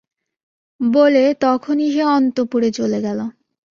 বলে 0.79 1.23
তখনই 1.41 1.87
সে 1.91 2.03
অন্তঃপুরে 2.09 2.69
চলে 2.71 2.99
গেল। 3.01 3.19